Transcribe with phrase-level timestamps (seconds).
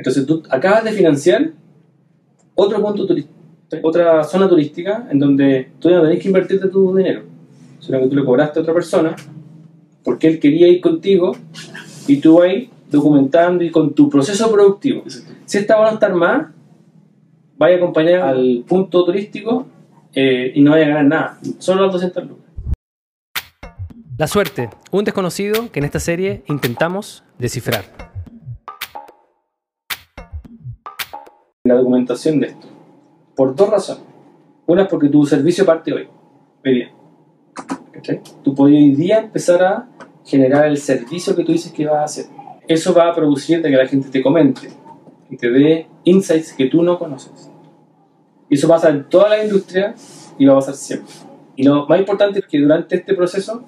[0.00, 1.50] Entonces tú acabas de financiar
[2.54, 3.34] otro punto turístico,
[3.82, 7.24] otra zona turística en donde tú no tenés que invertirte tu dinero,
[7.80, 9.14] sino que tú le cobraste a otra persona
[10.02, 11.36] porque él quería ir contigo
[12.06, 12.50] y tú vas
[12.90, 15.04] documentando y con tu proceso productivo.
[15.44, 16.46] Si esta va a estar más,
[17.58, 19.66] vaya a acompañar al punto turístico
[20.14, 22.46] eh, y no vaya a ganar nada, solo las 200 lucas.
[24.16, 28.09] La suerte, un desconocido que en esta serie intentamos descifrar.
[31.70, 32.66] La documentación de esto,
[33.36, 34.02] por dos razones.
[34.66, 36.08] Una es porque tu servicio parte hoy,
[36.64, 36.90] hoy día.
[37.92, 38.20] ¿Cachai?
[38.42, 39.88] Tú podías hoy día empezar a
[40.24, 42.24] generar el servicio que tú dices que vas a hacer.
[42.66, 44.68] Eso va a producir de que la gente te comente
[45.30, 47.48] y te dé insights que tú no conoces.
[48.48, 49.94] Y eso pasa en toda la industria
[50.38, 51.14] y va a pasar siempre.
[51.54, 53.62] Y lo más importante es que durante este proceso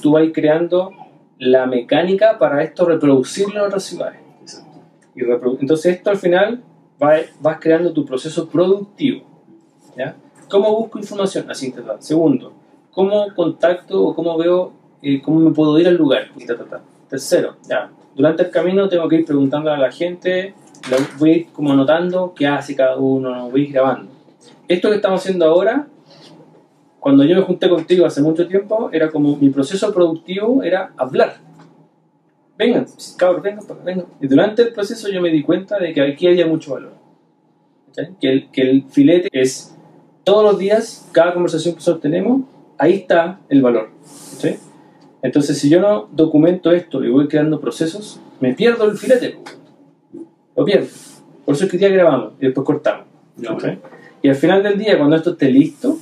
[0.00, 0.92] tú vas creando
[1.38, 4.20] la mecánica para esto reproducirlo en otras ciudades.
[5.16, 6.62] Y Entonces esto al final
[6.98, 9.22] vas creando tu proceso productivo.
[9.96, 10.16] ¿ya?
[10.48, 11.50] ¿Cómo busco información?
[11.50, 12.52] Así, Segundo,
[12.92, 16.28] ¿cómo contacto o cómo veo, eh, cómo me puedo ir al lugar?
[17.08, 20.54] Tercero, ya, durante el camino tengo que ir preguntando a la gente,
[21.18, 24.10] voy a ir como anotando qué hace cada uno, voy a ir grabando.
[24.66, 25.86] Esto que estamos haciendo ahora,
[27.00, 31.36] cuando yo me junté contigo hace mucho tiempo, era como mi proceso productivo era hablar.
[32.58, 34.06] Vengan, cabros, vengan, vengan.
[34.20, 36.92] Y durante el proceso yo me di cuenta de que aquí había mucho valor.
[38.20, 39.76] Que, el, que el filete es
[40.24, 42.42] todos los días, cada conversación que nosotros tenemos,
[42.76, 43.90] ahí está el valor.
[45.22, 49.38] Entonces, si yo no documento esto y voy creando procesos, me pierdo el filete.
[50.56, 50.86] Lo pierdo.
[51.44, 53.06] Por eso es que día grabamos y después cortamos.
[54.20, 55.98] Y al final del día, cuando esto esté listo,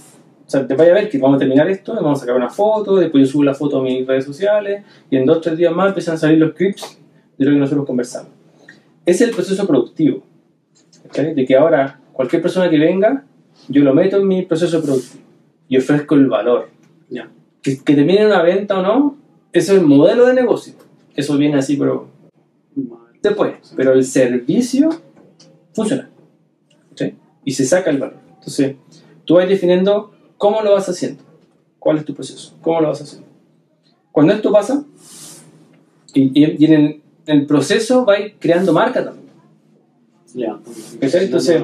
[0.47, 2.49] o sea, te vaya a ver que vamos a terminar esto, vamos a sacar una
[2.49, 5.59] foto, después yo subo la foto a mis redes sociales y en dos o tres
[5.59, 6.99] días más empiezan a salir los clips
[7.37, 8.31] de lo que nosotros conversamos.
[9.05, 10.23] Ese es el proceso productivo.
[11.15, 13.25] De que ahora cualquier persona que venga,
[13.69, 15.25] yo lo meto en mi proceso productivo
[15.69, 16.69] y ofrezco el valor.
[17.63, 19.17] Que, que termine una venta o no,
[19.53, 20.75] eso es el modelo de negocio.
[21.17, 22.07] Eso viene así, pero
[23.21, 23.55] después.
[23.75, 24.91] Pero el servicio
[25.73, 26.09] funciona.
[27.45, 28.17] Y se saca el valor.
[28.39, 28.75] Entonces,
[29.25, 31.23] tú vas definiendo cómo lo vas haciendo.
[31.79, 32.55] ¿Cuál es tu proceso?
[32.63, 33.27] ¿Cómo lo vas haciendo?
[34.13, 34.85] Cuando esto pasa,
[36.15, 39.27] y, en, el, proceso vas creando marca también.
[41.01, 41.63] Entonces,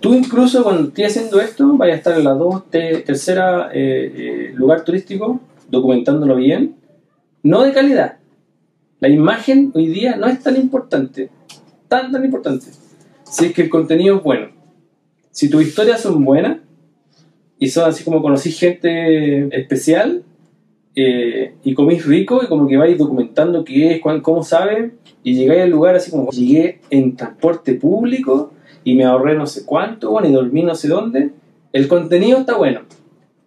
[0.00, 4.52] tú incluso cuando estés haciendo esto, vas a estar en la dos, tercera eh, eh,
[4.54, 6.76] lugar turístico, documentándolo bien,
[7.42, 8.18] no de calidad.
[9.00, 11.30] La imagen hoy día no es tan importante,
[11.88, 12.66] tan tan importante,
[13.24, 14.48] si es que el contenido es bueno.
[15.30, 16.58] Si tus historias son buenas
[17.58, 20.22] y son así como conocí gente especial
[20.96, 24.92] eh, y comís rico y como que vais documentando qué es, cómo sabe
[25.22, 28.52] y llegáis al lugar así como llegué en transporte público
[28.84, 31.30] y me ahorré no sé cuánto, bueno, y dormí no sé dónde,
[31.72, 32.82] el contenido está bueno.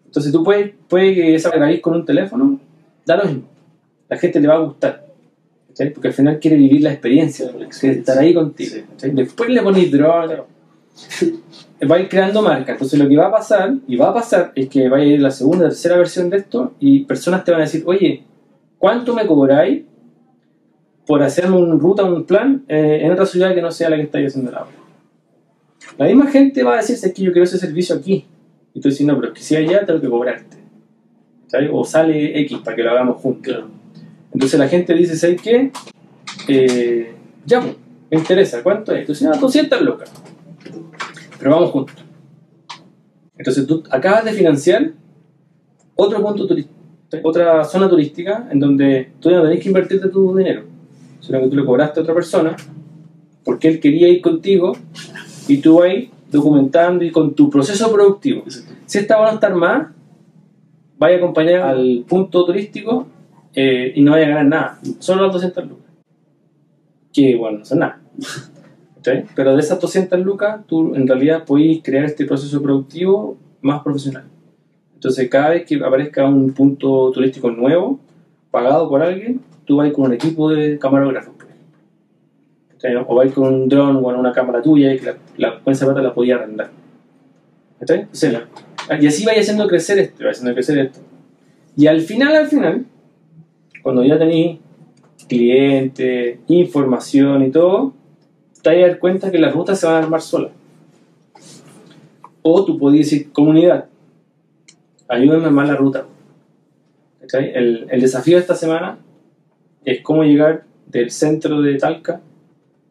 [0.05, 2.59] Entonces tú puedes, puede que esa grabéis con un teléfono,
[3.05, 3.43] da lo mismo.
[4.09, 5.05] La gente le va a gustar.
[5.93, 8.77] Porque al final quiere vivir la experiencia, quiere estar ahí contigo.
[8.99, 10.45] Después le ponéis droga
[11.85, 12.71] va a ir creando marca.
[12.71, 15.21] Entonces lo que va a pasar, y va a pasar, es que va a ir
[15.21, 18.23] la segunda, tercera versión de esto y personas te van a decir, oye,
[18.77, 19.83] ¿cuánto me cobráis
[21.05, 24.03] por hacerme una ruta, un plan eh, en otra ciudad que no sea la que
[24.03, 24.71] estáis haciendo ahora?
[25.97, 28.25] La misma gente va a decir, es que yo quiero ese servicio aquí.
[28.73, 30.57] Y tú dices, no, pero es que si allá tengo que cobrarte.
[31.71, 33.65] O sale X para que lo hagamos juntos.
[34.33, 35.71] Entonces la gente dice, ¿sabes qué?
[36.47, 37.13] Eh,
[37.45, 37.75] ya, pues,
[38.11, 39.01] me interesa, ¿cuánto es?
[39.01, 40.11] Entonces, no, 200 locas
[41.47, 41.95] pero vamos juntos.
[43.37, 44.91] Entonces tú acabas de financiar
[45.95, 46.45] otro punto
[47.23, 50.63] otra zona turística en donde tú no tenés que invertirte tu dinero,
[51.21, 52.53] sino que tú le cobraste a otra persona
[53.45, 54.73] porque él quería ir contigo
[55.47, 55.93] y tú vas
[56.29, 58.43] documentando y con tu proceso productivo.
[58.85, 59.87] Si esta va a estar más,
[60.97, 63.07] vaya a acompañar al punto turístico
[63.53, 65.85] eh, y no vaya a ganar nada, solo las 200 lucas.
[67.13, 68.01] Que bueno, no son nada.
[69.35, 74.25] Pero de esas 200 lucas, tú en realidad puedes crear este proceso productivo más profesional.
[74.95, 77.99] Entonces, cada vez que aparezca un punto turístico nuevo,
[78.51, 81.37] pagado por alguien, tú vas con un equipo de camarógrafos.
[83.07, 86.13] O vas con un dron o una cámara tuya y que la, la, esa la
[86.13, 86.69] podía arrendar.
[88.99, 90.99] y así vaya haciendo crecer esto, va haciendo crecer esto.
[91.75, 92.85] Y al final, al final,
[93.83, 94.59] cuando ya tenéis
[95.27, 97.93] clientes, información y todo,
[98.61, 100.51] te vas a dar cuenta que las rutas se van a armar solas.
[102.41, 103.85] O tú podías decir, comunidad,
[105.07, 106.05] ayúdenme a armar la ruta.
[107.33, 108.99] El, desafío de esta semana
[109.83, 112.21] es cómo llegar del centro de Talca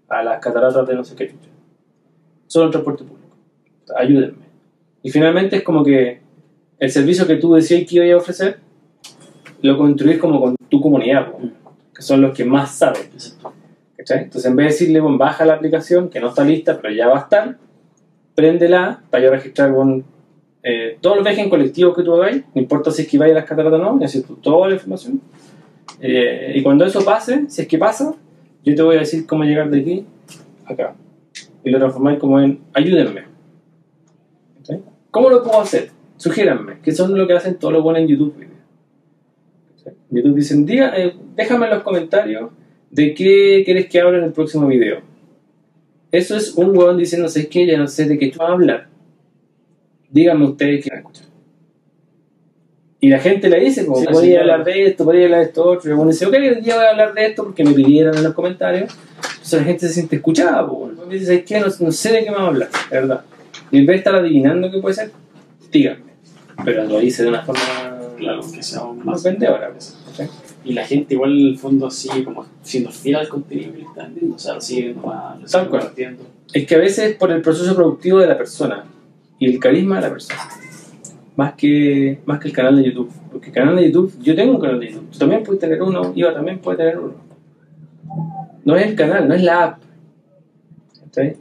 [0.09, 1.49] a las cataratas de no sé qué chucha.
[2.47, 3.35] Solo en transporte público.
[3.97, 4.47] Ayúdenme.
[5.03, 6.21] Y finalmente es como que
[6.79, 8.59] el servicio que tú decías que iba a ofrecer,
[9.63, 11.33] lo construís como con tu comunidad,
[11.95, 13.03] que son los que más saben.
[14.07, 14.25] ¿Cachai?
[14.25, 17.09] Entonces, en vez de decirle, bueno, baja la aplicación, que no está lista, pero ya
[17.09, 17.57] va a estar,
[18.35, 20.05] préndela para yo registrar con
[20.63, 23.33] eh, todos los viajes en colectivo que tú hagáis, no importa si es que vaya
[23.33, 25.21] a las cataratas o no, necesito toda la información.
[26.01, 28.15] Eh, y cuando eso pase, si es que pasa,
[28.65, 30.07] yo te voy a decir cómo llegar de aquí
[30.65, 30.95] acá.
[31.65, 33.25] Y lo transformáis como en ayúdenme.
[34.59, 34.83] ¿Cachai?
[35.11, 35.91] ¿Cómo lo puedo hacer?
[36.17, 38.35] Sugiéranme, que son lo que hacen todos los buenos en YouTube.
[39.85, 42.51] En YouTube dicen, diga, eh, déjame en los comentarios
[42.97, 45.03] de qué quieres que hable en el próximo video.
[46.11, 48.89] Eso es un huevón diciendo, sé que ya no sé de qué tú hablar.
[50.11, 51.27] Díganme ustedes qué van a escuchar.
[53.01, 54.53] Y la gente le dice, como, Sí, podría sí, claro.
[54.53, 55.91] hablar de esto, podría hablar de esto otro.
[55.91, 58.25] Y uno dice, ok, hoy día voy a hablar de esto porque me pidieron en
[58.25, 58.91] los comentarios.
[59.35, 60.67] Entonces la gente se siente escuchada.
[60.67, 60.93] Pues.
[60.97, 61.61] Uno dice, ¿sabes qué?
[61.61, 63.25] No, no sé de qué me va a hablar, verdad.
[63.71, 65.11] Y en vez de estar adivinando qué puede ser,
[65.71, 66.07] díganme.
[66.65, 67.61] Pero lo dice de una forma
[68.17, 69.23] Claro, que sea más más.
[69.23, 69.71] vendedora.
[69.73, 70.29] pues, ¿cachai?
[70.67, 73.85] Y la gente igual en el fondo sigue como siendo fiel al contenido que le
[73.85, 76.25] están viendo, o sea, lo sigue nomás, lo sigue compartiendo.
[76.53, 78.85] Es que a veces es por el proceso productivo de la persona
[79.39, 80.41] y el carisma de la persona.
[81.37, 83.11] Más que, más que el canal de YouTube.
[83.31, 85.11] Porque el canal de YouTube, yo tengo un canal de YouTube.
[85.11, 87.15] Tú también puedes tener uno, Iva también puede tener uno.
[88.65, 89.79] No es el canal, no es la app.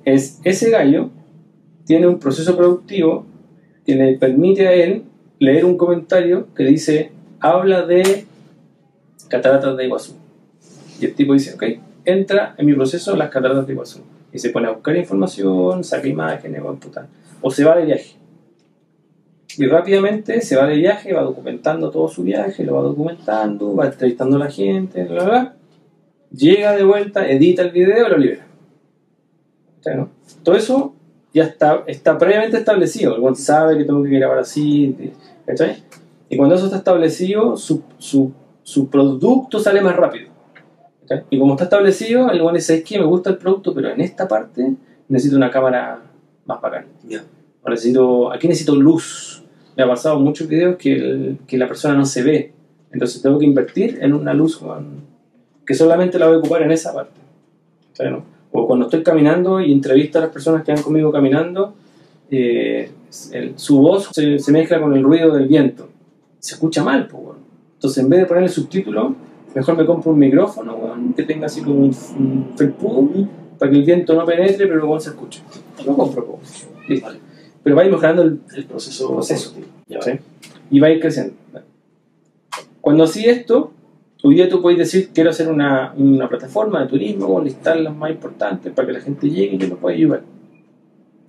[0.06, 1.10] Es ese gallo
[1.86, 3.26] tiene un proceso productivo
[3.86, 5.04] que le permite a él
[5.40, 8.26] leer un comentario que dice, habla de
[9.28, 10.14] cataratas de Iguazú.
[11.00, 11.64] Y el tipo dice, ok,
[12.06, 14.02] entra en mi proceso las cataratas de Iguazú.
[14.32, 16.78] Y se pone a buscar información, saca imágenes, va.
[17.42, 18.16] O se va de viaje.
[19.58, 23.86] Y rápidamente se va de viaje, va documentando todo su viaje, lo va documentando, va
[23.86, 25.56] entrevistando a la gente, bla, bla.
[26.32, 28.46] Llega de vuelta, edita el video y lo libera.
[29.78, 30.10] ¿Cachai, no?
[30.44, 30.94] Todo eso
[31.34, 33.16] ya está, está previamente establecido.
[33.16, 35.14] El sabe que tengo que grabar así.
[35.46, 35.84] ¿cachai?
[36.30, 38.32] Y cuando eso está establecido, su, su,
[38.66, 40.30] su producto sale más rápido.
[41.02, 41.24] ¿cachai?
[41.30, 44.02] Y como está establecido, el buen dice, es que me gusta el producto, pero en
[44.02, 44.74] esta parte
[45.08, 46.02] necesito una cámara
[46.46, 46.88] más bacana.
[47.08, 47.24] Ya.
[47.64, 49.44] O necesito, aquí necesito luz.
[49.78, 52.54] Me ha pasado muchos videos que, el- que la persona no se ve.
[52.92, 54.60] Entonces tengo que invertir en una luz
[55.66, 57.20] que solamente la voy a ocupar en esa parte.
[57.92, 58.24] ¿Cachai, no?
[58.52, 61.74] O cuando estoy caminando y entrevisto a las personas que van conmigo caminando,
[62.32, 62.90] eh,
[63.32, 65.88] el- su voz se, se mezcla con el ruido del viento.
[66.40, 67.45] Se escucha mal, pues, weón.
[67.76, 69.14] Entonces en vez de ponerle subtítulos,
[69.54, 73.10] mejor me compro un micrófono weón, que tenga así como un, un felpudo
[73.58, 75.42] para que el viento no penetre, pero luego se escuche.
[75.86, 76.68] Lo compro, pues.
[76.88, 77.10] Listo.
[77.64, 79.14] Pero va a ir mejorando el, El proceso.
[79.14, 79.54] Proceso.
[79.54, 79.84] productivo.
[79.88, 80.12] Ya ¿sí?
[80.12, 80.20] va.
[80.70, 81.34] y va a ir creciendo.
[82.82, 83.72] Cuando así esto,
[84.24, 88.12] hoy día tú puedes decir, quiero hacer una, una plataforma de turismo, listar las más
[88.12, 90.24] importantes para que la gente llegue y yo lo pueda ayudar.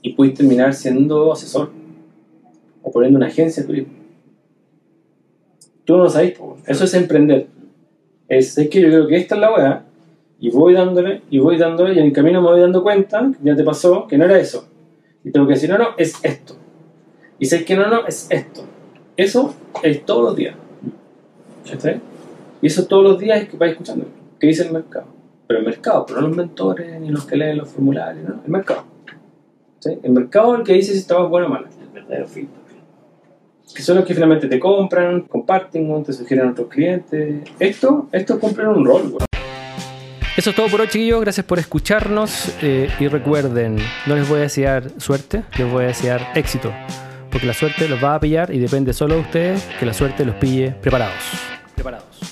[0.02, 1.70] Y puedes terminar siendo asesor
[2.82, 3.94] o poniendo una agencia de turismo.
[5.84, 7.46] Tú no lo sabes, eso es emprender.
[8.28, 9.84] Es, es que yo creo que esta es la weá,
[10.38, 13.56] y voy dándole, y voy dándole, y en el camino me voy dando cuenta, ya
[13.56, 14.68] te pasó, que no era eso.
[15.24, 16.56] Y tengo que decir, no, no, es esto.
[17.38, 18.64] Y sé que no, no, es esto.
[19.16, 20.54] Eso es todos los días.
[21.70, 22.00] ¿Cachai?
[22.60, 24.06] Y eso todos los días es que vais escuchando.
[24.38, 25.06] ¿Qué dice el mercado?
[25.46, 28.50] Pero el mercado, pero no los mentores, ni los que leen los formularios, no, el
[28.50, 28.84] mercado.
[29.74, 30.00] ¿Cachai?
[30.02, 31.66] El mercado es el que dice si estabas bueno o malo.
[31.80, 32.65] El verdadero feedback.
[33.74, 37.42] Que son los que finalmente te compran, comparten, te sugieren a otros clientes.
[37.58, 39.26] Esto, esto cumplen un rol, güey.
[40.36, 41.20] Eso es todo por hoy, chiquillos.
[41.20, 42.54] Gracias por escucharnos.
[42.62, 46.72] eh, y recuerden, no les voy a desear suerte, les voy a desear éxito.
[47.30, 50.24] Porque la suerte los va a pillar y depende solo de ustedes que la suerte
[50.24, 51.14] los pille preparados.
[51.74, 52.25] Preparados.